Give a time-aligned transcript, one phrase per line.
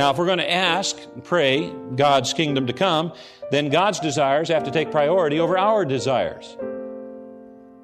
[0.00, 3.12] Now, if we're going to ask, and pray God's kingdom to come,
[3.50, 6.56] then God's desires have to take priority over our desires.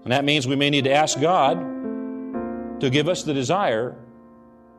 [0.02, 1.60] And that means we may need to ask God
[2.80, 3.94] to give us the desire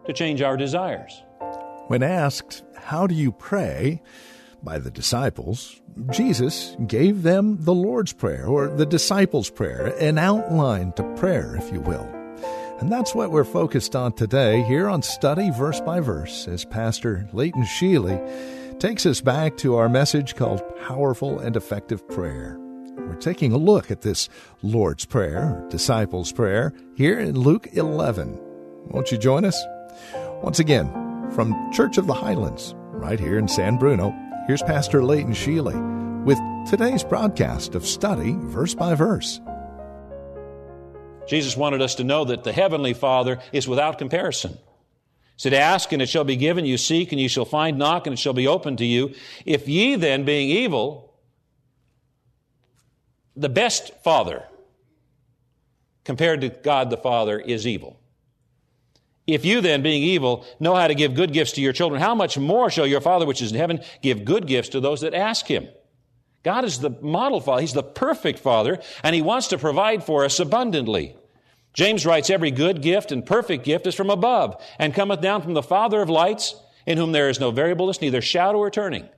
[0.07, 1.21] to change our desires.
[1.85, 4.01] When asked, How do you pray?
[4.63, 5.79] by the disciples,
[6.09, 11.71] Jesus gave them the Lord's Prayer, or the disciples' prayer, an outline to prayer, if
[11.71, 12.16] you will.
[12.79, 17.27] And that's what we're focused on today here on Study Verse by Verse as Pastor
[17.33, 22.55] Leighton Sheely takes us back to our message called Powerful and Effective Prayer.
[22.59, 24.29] We're taking a look at this
[24.61, 28.37] Lord's Prayer, Disciples' Prayer, here in Luke 11.
[28.89, 29.59] Won't you join us?
[30.43, 30.87] Once again,
[31.31, 34.13] from Church of the Highlands, right here in San Bruno,
[34.45, 36.37] here's Pastor Leighton Sheely with
[36.69, 39.41] today's broadcast of Study Verse by Verse.
[41.27, 44.53] Jesus wanted us to know that the Heavenly Father is without comparison.
[44.53, 44.57] He
[45.37, 48.13] said, Ask and it shall be given you, seek and you shall find, knock and
[48.13, 49.13] it shall be opened to you.
[49.45, 51.13] If ye then, being evil,
[53.35, 54.43] the best Father
[56.03, 57.99] compared to God the Father is evil.
[59.27, 62.15] If you then, being evil, know how to give good gifts to your children, how
[62.15, 65.13] much more shall your Father which is in heaven give good gifts to those that
[65.13, 65.67] ask him?
[66.47, 67.59] God is the model father.
[67.59, 71.17] He's the perfect father, and he wants to provide for us abundantly.
[71.73, 75.55] James writes, Every good gift and perfect gift is from above, and cometh down from
[75.55, 79.09] the Father of lights, in whom there is no variableness, neither shadow or turning.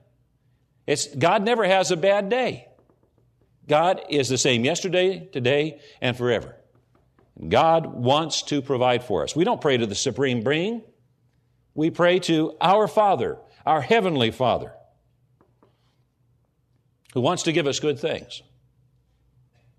[0.88, 2.66] It's, God never has a bad day.
[3.68, 6.56] God is the same yesterday, today, and forever.
[7.48, 9.36] God wants to provide for us.
[9.36, 10.82] We don't pray to the supreme being.
[11.74, 14.72] We pray to our Father, our Heavenly Father
[17.14, 18.42] who wants to give us good things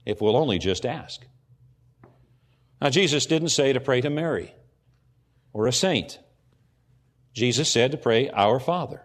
[0.05, 1.21] if we'll only just ask.
[2.81, 4.53] Now, Jesus didn't say to pray to Mary
[5.53, 6.19] or a saint.
[7.33, 9.01] Jesus said to pray, Our Father.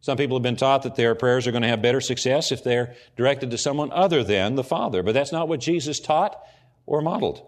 [0.00, 2.62] Some people have been taught that their prayers are going to have better success if
[2.62, 6.38] they're directed to someone other than the Father, but that's not what Jesus taught
[6.84, 7.46] or modeled.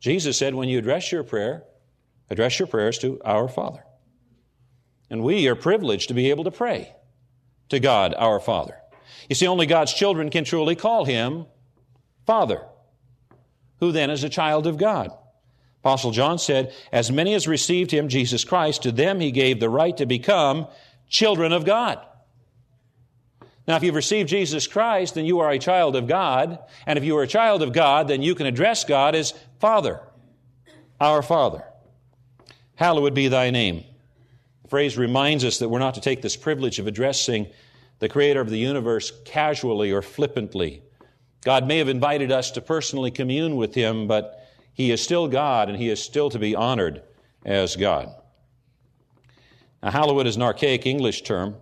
[0.00, 1.62] Jesus said, when you address your prayer,
[2.28, 3.84] address your prayers to our Father.
[5.08, 6.92] And we are privileged to be able to pray
[7.68, 8.79] to God, our Father.
[9.28, 11.46] You see, only God's children can truly call him
[12.26, 12.62] Father.
[13.80, 15.10] Who then is a child of God?
[15.82, 19.70] Apostle John said, As many as received him, Jesus Christ, to them he gave the
[19.70, 20.66] right to become
[21.08, 21.98] children of God.
[23.66, 26.58] Now, if you've received Jesus Christ, then you are a child of God.
[26.86, 30.00] And if you are a child of God, then you can address God as Father,
[31.00, 31.64] our Father.
[32.74, 33.84] Hallowed be thy name.
[34.62, 37.46] The phrase reminds us that we're not to take this privilege of addressing
[38.00, 40.82] the creator of the universe casually or flippantly.
[41.42, 45.68] God may have invited us to personally commune with him, but he is still God
[45.68, 47.02] and he is still to be honored
[47.44, 48.12] as God.
[49.82, 51.56] Now, hallowed is an archaic English term.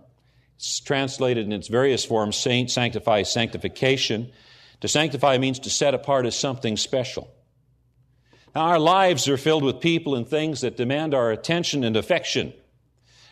[0.55, 4.31] It's translated in its various forms saint, sanctify, sanctification.
[4.81, 7.29] To sanctify means to set apart as something special.
[8.55, 12.53] Now, our lives are filled with people and things that demand our attention and affection.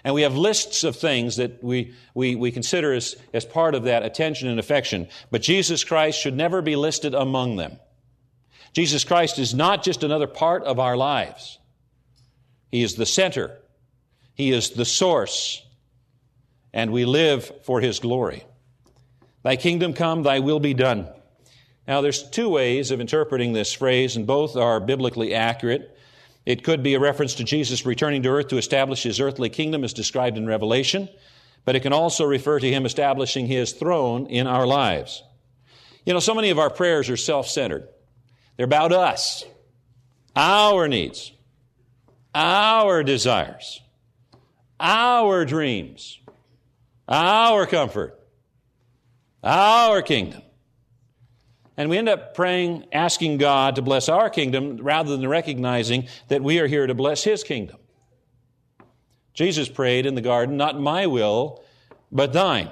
[0.04, 3.84] And we have lists of things that we, we, we consider as, as part of
[3.84, 5.08] that attention and affection.
[5.32, 7.80] But Jesus Christ should never be listed among them.
[8.74, 11.58] Jesus Christ is not just another part of our lives.
[12.72, 13.58] He is the center.
[14.36, 15.64] He is the source.
[16.74, 18.46] And we live for His glory.
[19.44, 21.08] Thy kingdom come, thy will be done.
[21.88, 25.97] Now, there's two ways of interpreting this phrase, and both are biblically accurate.
[26.48, 29.84] It could be a reference to Jesus returning to earth to establish his earthly kingdom
[29.84, 31.10] as described in Revelation,
[31.66, 35.24] but it can also refer to him establishing his throne in our lives.
[36.06, 37.90] You know, so many of our prayers are self centered,
[38.56, 39.44] they're about us,
[40.38, 41.34] our needs,
[42.34, 43.82] our desires,
[44.80, 46.18] our dreams,
[47.10, 48.18] our comfort,
[49.44, 50.44] our kingdom.
[51.78, 56.42] And we end up praying, asking God to bless our kingdom rather than recognizing that
[56.42, 57.78] we are here to bless His kingdom.
[59.36, 61.64] Jesus prayed in the garden, Not my will,
[62.12, 62.72] but thine.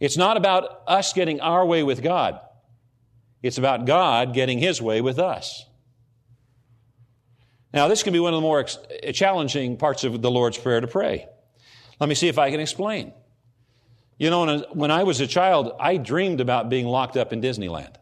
[0.00, 2.40] It's not about us getting our way with God,
[3.42, 5.64] it's about God getting His way with us.
[7.72, 8.64] Now, this can be one of the more
[9.12, 11.28] challenging parts of the Lord's Prayer to pray.
[12.00, 13.12] Let me see if I can explain.
[14.18, 17.94] You know, when I was a child, I dreamed about being locked up in Disneyland.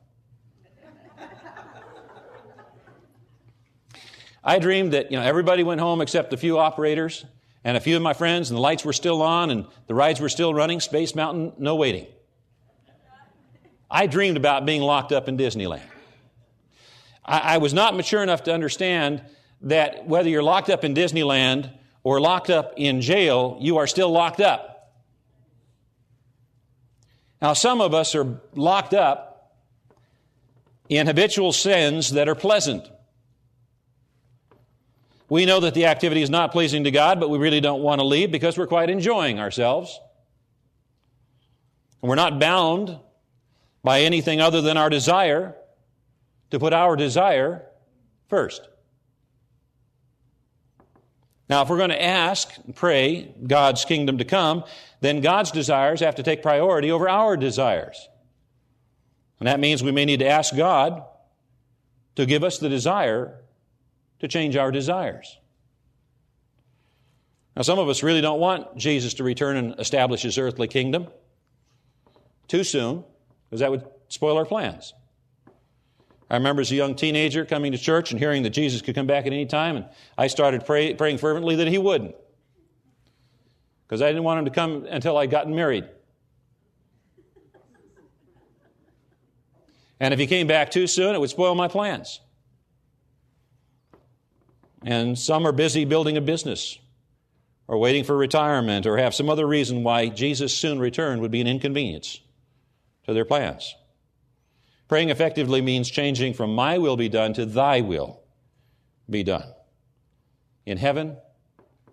[4.43, 7.27] I dreamed that, you know, everybody went home except a few operators
[7.65, 10.21] and a few of my friends, and the lights were still on and the rides
[10.21, 10.81] were still running.
[10.81, 12.07] Space Mountain, no waiting.
[13.91, 15.83] I dreamed about being locked up in Disneyland.
[17.25, 19.23] I, I was not mature enough to understand
[19.63, 21.73] that whether you're locked up in Disneyland
[22.05, 24.76] or locked up in jail, you are still locked up.
[27.47, 29.55] Now, some of us are locked up
[30.89, 32.91] in habitual sins that are pleasant.
[35.29, 38.01] We know that the activity is not pleasing to God, but we really don't want
[38.01, 40.01] to leave because we're quite enjoying ourselves.
[42.03, 42.99] And we're not bound
[43.85, 45.55] by anything other than our desire
[46.51, 47.65] to put our desire
[48.29, 48.69] first.
[51.49, 54.65] Now, if we're going to ask, pray God's kingdom to come,
[55.01, 58.09] then God's desires have to take priority over our desires.
[59.39, 61.05] And that means we may need to ask God
[62.17, 63.41] to give us the desire
[64.19, 65.39] to change our desires.
[67.55, 71.09] Now, some of us really don't want Jesus to return and establish his earthly kingdom
[72.49, 73.05] too soon,
[73.49, 74.95] because that would spoil our plans.
[76.29, 79.07] I remember as a young teenager coming to church and hearing that Jesus could come
[79.07, 79.87] back at any time, and
[80.19, 82.15] I started pray, praying fervently that he wouldn't.
[83.87, 85.89] Because I didn't want him to come until I'd gotten married.
[90.01, 92.21] And if he came back too soon, it would spoil my plans
[94.87, 96.79] and some are busy building a business
[97.67, 101.41] or waiting for retirement or have some other reason why Jesus' soon return would be
[101.41, 102.21] an inconvenience
[103.05, 103.75] to their plans.
[104.89, 108.23] Praying effectively means changing from my will be done to thy will
[109.09, 109.53] be done
[110.65, 111.17] in heaven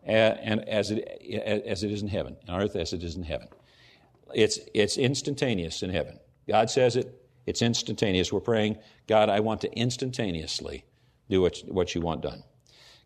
[0.06, 1.00] and as it,
[1.66, 3.48] as it is in heaven, on earth as it is in heaven.
[4.34, 6.20] It's, it's instantaneous in heaven.
[6.48, 8.32] God says it, it's instantaneous.
[8.32, 10.86] We're praying, God, I want to instantaneously
[11.30, 12.44] do what, what you want done.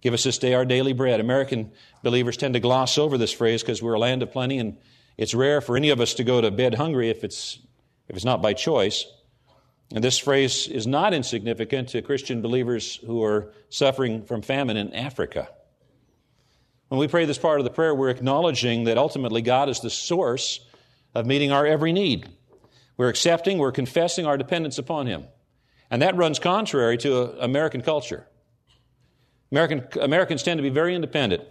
[0.01, 1.19] Give us this day our daily bread.
[1.19, 1.71] American
[2.03, 4.77] believers tend to gloss over this phrase because we're a land of plenty, and
[5.17, 7.59] it's rare for any of us to go to bed hungry if it's,
[8.07, 9.05] if it's not by choice.
[9.93, 14.93] And this phrase is not insignificant to Christian believers who are suffering from famine in
[14.93, 15.49] Africa.
[16.89, 19.89] When we pray this part of the prayer, we're acknowledging that ultimately God is the
[19.89, 20.59] source
[21.15, 22.29] of meeting our every need.
[22.97, 25.25] We're accepting, we're confessing our dependence upon Him.
[25.89, 28.27] And that runs contrary to American culture.
[29.51, 31.43] American, Americans tend to be very independent.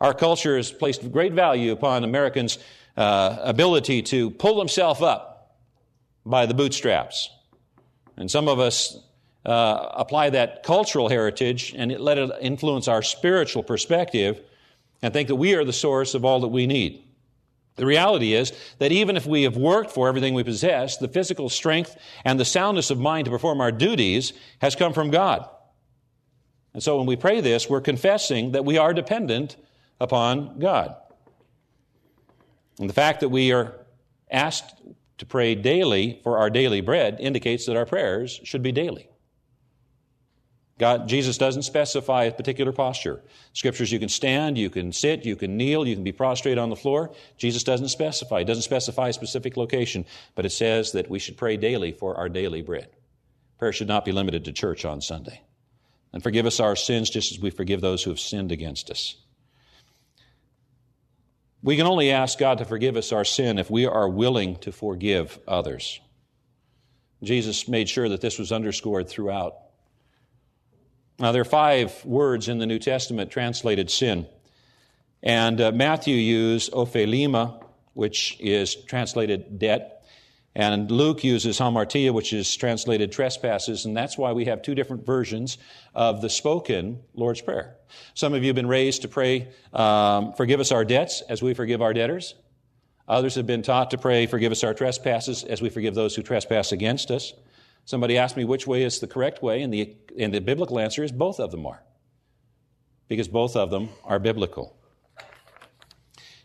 [0.00, 2.58] Our culture has placed great value upon Americans'
[2.96, 5.56] uh, ability to pull themselves up
[6.26, 7.30] by the bootstraps.
[8.16, 8.98] And some of us
[9.44, 14.40] uh, apply that cultural heritage and let it influence our spiritual perspective
[15.02, 17.04] and think that we are the source of all that we need.
[17.76, 21.48] The reality is that even if we have worked for everything we possess, the physical
[21.48, 25.48] strength and the soundness of mind to perform our duties has come from God.
[26.72, 29.56] And so when we pray this, we're confessing that we are dependent
[30.00, 30.94] upon God.
[32.78, 33.74] And the fact that we are
[34.30, 34.74] asked
[35.18, 39.08] to pray daily for our daily bread indicates that our prayers should be daily.
[40.76, 43.22] God, Jesus doesn't specify a particular posture.
[43.52, 46.68] Scriptures, you can stand, you can sit, you can kneel, you can be prostrate on
[46.68, 47.14] the floor.
[47.36, 48.42] Jesus doesn't specify.
[48.42, 50.04] Doesn't specify a specific location,
[50.34, 52.88] but it says that we should pray daily for our daily bread.
[53.58, 55.42] Prayer should not be limited to church on Sunday
[56.14, 59.16] and forgive us our sins just as we forgive those who have sinned against us.
[61.64, 64.70] We can only ask God to forgive us our sin if we are willing to
[64.70, 65.98] forgive others.
[67.22, 69.54] Jesus made sure that this was underscored throughout.
[71.18, 74.26] Now, there are five words in the New Testament translated sin.
[75.22, 80.03] And uh, Matthew used opheilema, which is translated debt.
[80.56, 85.04] And Luke uses hamartia, which is translated trespasses, and that's why we have two different
[85.04, 85.58] versions
[85.94, 87.76] of the spoken Lord's Prayer.
[88.14, 91.54] Some of you have been raised to pray, um, forgive us our debts as we
[91.54, 92.36] forgive our debtors.
[93.08, 96.22] Others have been taught to pray, forgive us our trespasses as we forgive those who
[96.22, 97.32] trespass against us.
[97.84, 101.02] Somebody asked me which way is the correct way, and the, and the biblical answer
[101.02, 101.82] is both of them are.
[103.08, 104.76] Because both of them are biblical.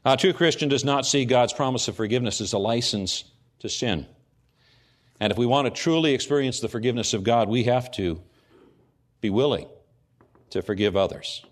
[0.03, 3.23] a true Christian does not see God's promise of forgiveness as a license
[3.59, 4.05] to sin.
[5.19, 8.21] And if we want to truly experience the forgiveness of God, we have to
[9.21, 9.67] be willing
[10.51, 11.45] to forgive others.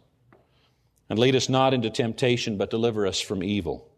[1.09, 3.89] And lead us not into temptation, but deliver us from evil.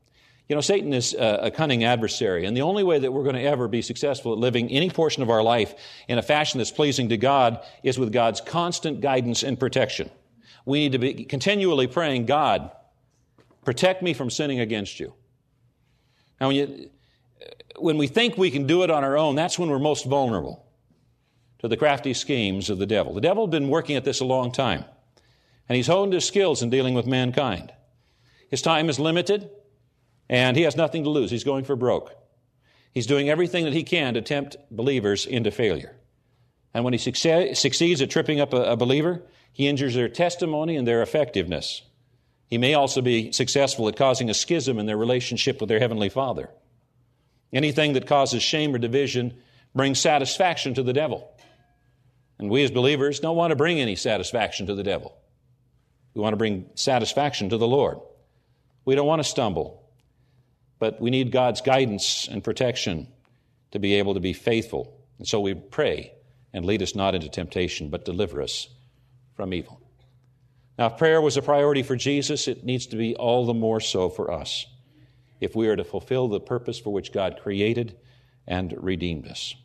[0.47, 3.43] You know, Satan is a cunning adversary, and the only way that we're going to
[3.43, 5.75] ever be successful at living any portion of our life
[6.07, 10.09] in a fashion that's pleasing to God is with God's constant guidance and protection.
[10.65, 12.71] we need to be continually praying, God,
[13.63, 15.13] protect me from sinning against you.
[16.41, 16.89] Now, when, you,
[17.77, 20.65] when we think we can do it on our own, that's when we're most vulnerable
[21.59, 23.13] to the crafty schemes of the devil.
[23.13, 24.85] The devil has been working at this a long time,
[25.67, 27.71] and he's honed his skills in dealing with mankind.
[28.49, 29.49] His time is limited,
[30.29, 31.31] and he has nothing to lose.
[31.31, 32.15] He's going for broke.
[32.91, 35.95] He's doing everything that he can to tempt believers into failure.
[36.73, 40.87] And when he succeeds at tripping up a, a believer, he injures their testimony and
[40.87, 41.83] their effectiveness.
[42.47, 46.09] He may also be successful at causing a schism in their relationship with their Heavenly
[46.09, 46.49] Father.
[47.51, 49.35] Anything that causes shame or division
[49.73, 51.31] brings satisfaction to the devil.
[52.37, 55.17] And we as believers don't want to bring any satisfaction to the devil.
[56.13, 57.97] We want to bring satisfaction to the Lord.
[58.85, 59.83] We don't want to stumble,
[60.79, 63.07] but we need God's guidance and protection
[63.71, 64.97] to be able to be faithful.
[65.17, 66.13] And so we pray
[66.53, 68.67] and lead us not into temptation, but deliver us
[69.35, 69.81] from evil.
[70.77, 73.79] Now, if prayer was a priority for Jesus, it needs to be all the more
[73.79, 74.65] so for us
[75.39, 77.97] if we are to fulfill the purpose for which God created
[78.47, 79.55] and redeemed us.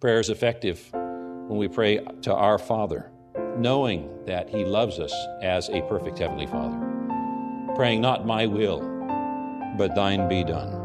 [0.00, 3.10] Prayer is effective when we pray to our Father,
[3.56, 6.78] knowing that He loves us as a perfect Heavenly Father.
[7.74, 8.80] Praying, not my will,
[9.76, 10.80] but thine be done.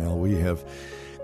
[0.00, 0.64] Well, we have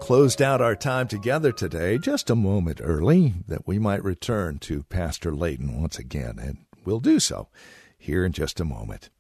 [0.00, 4.82] closed out our time together today just a moment early that we might return to
[4.84, 6.58] Pastor Layton once again, and
[6.90, 7.48] we'll do so
[7.96, 9.10] here in just a moment.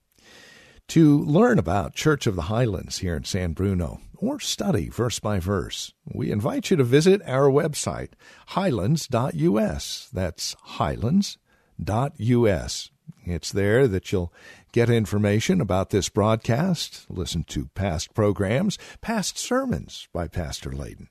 [0.88, 5.38] To learn about Church of the Highlands here in San Bruno, or study verse by
[5.38, 8.10] verse, we invite you to visit our website,
[8.48, 10.10] highlands.us.
[10.12, 11.38] That's highlands.us.
[13.24, 14.32] It's there that you'll
[14.72, 21.08] get information about this broadcast, listen to past programs, past sermons by Pastor Layton.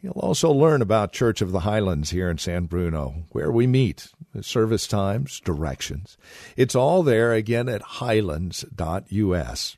[0.00, 4.08] You'll also learn about Church of the Highlands here in San Bruno, where we meet,
[4.40, 6.16] service times, directions.
[6.56, 9.76] It's all there again at highlands.us.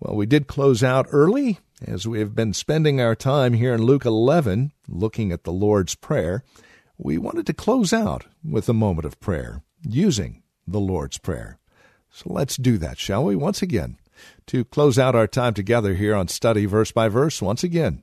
[0.00, 3.82] Well, we did close out early as we have been spending our time here in
[3.82, 6.44] Luke 11 looking at the Lord's Prayer.
[6.98, 11.58] We wanted to close out with a moment of prayer using the Lord's Prayer.
[12.10, 13.36] So let's do that, shall we?
[13.36, 13.98] Once again,
[14.46, 18.02] to close out our time together here on Study Verse by Verse, once again,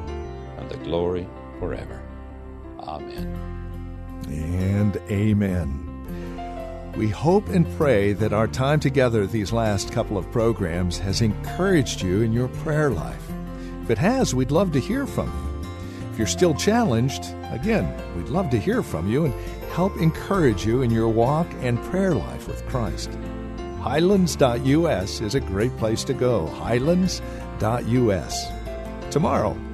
[0.71, 1.27] the glory
[1.59, 2.01] forever.
[2.79, 3.27] Amen.
[4.27, 6.93] And amen.
[6.95, 12.01] We hope and pray that our time together these last couple of programs has encouraged
[12.01, 13.31] you in your prayer life.
[13.83, 15.69] If it has, we'd love to hear from you.
[16.11, 19.33] If you're still challenged, again, we'd love to hear from you and
[19.71, 23.09] help encourage you in your walk and prayer life with Christ.
[23.79, 26.47] Highlands.us is a great place to go.
[26.47, 28.47] Highlands.us.
[29.09, 29.57] Tomorrow,